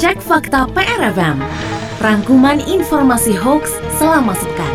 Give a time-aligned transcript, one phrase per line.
[0.00, 1.38] Cek fakta PRFM.
[2.02, 4.74] Rangkuman informasi hoax selama sepekan.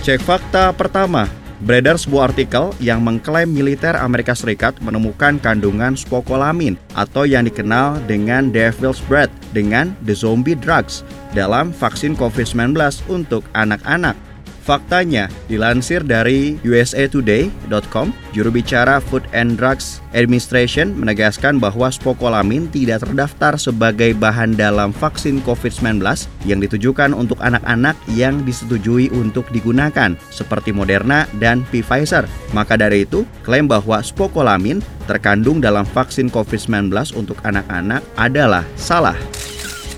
[0.00, 1.28] Cek fakta pertama,
[1.60, 8.48] beredar sebuah artikel yang mengklaim militer Amerika Serikat menemukan kandungan spokolamin atau yang dikenal dengan
[8.48, 11.04] Devil's Breath dengan the zombie drugs
[11.36, 12.80] dalam vaksin COVID-19
[13.12, 14.33] untuk anak-anak.
[14.64, 23.60] Faktanya, dilansir dari usatoday.com, juru bicara Food and Drugs Administration menegaskan bahwa spokolamin tidak terdaftar
[23.60, 26.00] sebagai bahan dalam vaksin COVID-19
[26.48, 32.24] yang ditujukan untuk anak-anak yang disetujui untuk digunakan, seperti Moderna dan Pfizer.
[32.56, 39.18] Maka dari itu, klaim bahwa spokolamin terkandung dalam vaksin COVID-19 untuk anak-anak adalah salah.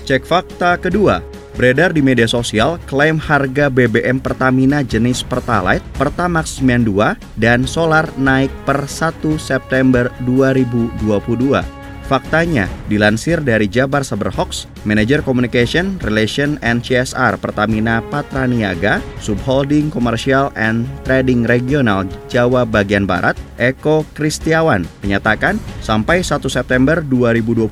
[0.03, 7.17] Cek fakta kedua, Beredar di media sosial klaim harga BBM Pertamina jenis Pertalite, Pertamax 92,
[7.33, 11.76] dan Solar naik per 1 September 2022.
[12.07, 20.87] Faktanya, dilansir dari Jabar Saberhox, Manager Communication, Relation and CSR Pertamina Patraniaga, Subholding Commercial and
[21.03, 27.67] Trading Regional Jawa Bagian Barat, Eko Kristiawan, menyatakan sampai 1 September 2022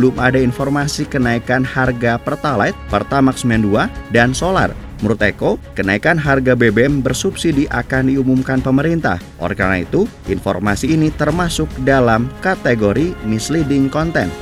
[0.00, 4.72] belum ada informasi kenaikan harga Pertalite, Pertamax 92, dan Solar
[5.04, 9.20] Menurut Eko, kenaikan harga BBM bersubsidi akan diumumkan pemerintah.
[9.36, 14.32] Oleh karena itu, informasi ini termasuk dalam kategori misleading content.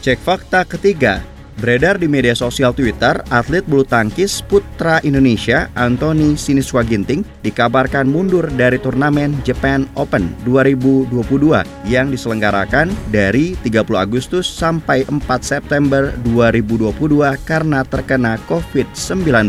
[0.00, 1.20] Cek fakta ketiga,
[1.56, 8.44] Beredar di media sosial Twitter, atlet bulu tangkis putra Indonesia Anthony Siniswa Ginting dikabarkan mundur
[8.60, 11.16] dari turnamen Japan Open 2022
[11.88, 16.92] yang diselenggarakan dari 30 Agustus sampai 4 September 2022
[17.48, 19.48] karena terkena COVID-19.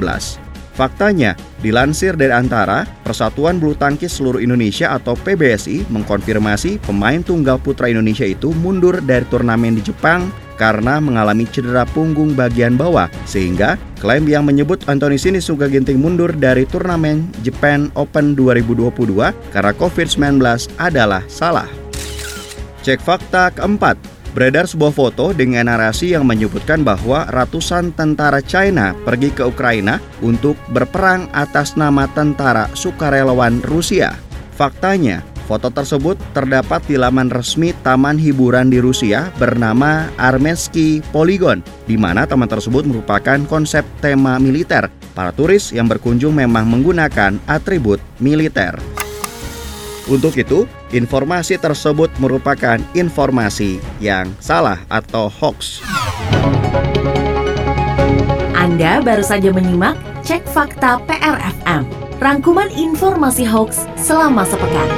[0.79, 7.91] Faktanya, dilansir dari antara Persatuan Bulu Tangkis Seluruh Indonesia atau PBSI mengkonfirmasi pemain tunggal putra
[7.91, 14.25] Indonesia itu mundur dari turnamen di Jepang karena mengalami cedera punggung bagian bawah sehingga klaim
[14.27, 18.91] yang menyebut Anthony Sinisuka Ginting mundur dari turnamen Japan Open 2022
[19.53, 20.41] karena COVID-19
[20.81, 21.69] adalah salah.
[22.81, 23.99] Cek fakta keempat,
[24.31, 30.55] beredar sebuah foto dengan narasi yang menyebutkan bahwa ratusan tentara China pergi ke Ukraina untuk
[30.71, 34.15] berperang atas nama tentara sukarelawan Rusia.
[34.55, 41.95] Faktanya, Foto tersebut terdapat di laman resmi taman hiburan di Rusia bernama Armensky Polygon, di
[41.95, 44.91] mana taman tersebut merupakan konsep tema militer.
[45.15, 48.75] Para turis yang berkunjung memang menggunakan atribut militer.
[50.11, 55.79] Untuk itu, informasi tersebut merupakan informasi yang salah atau hoax.
[58.51, 59.95] Anda baru saja menyimak
[60.27, 64.89] Cek Fakta PRFM Rangkuman informasi hoax selama sepekan.